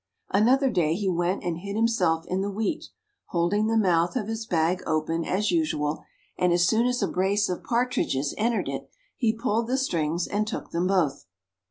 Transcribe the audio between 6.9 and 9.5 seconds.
a brace of partridges entered it, he